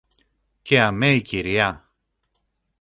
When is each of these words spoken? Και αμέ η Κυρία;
Και 0.61 0.81
αμέ 0.81 1.09
η 1.09 1.21
Κυρία; 1.21 1.89